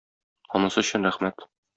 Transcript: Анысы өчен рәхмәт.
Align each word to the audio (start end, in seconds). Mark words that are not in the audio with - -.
Анысы 0.59 0.81
өчен 0.85 1.05
рәхмәт. 1.09 1.47